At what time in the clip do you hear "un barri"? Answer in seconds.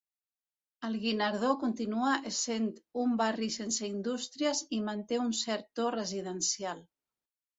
3.03-3.51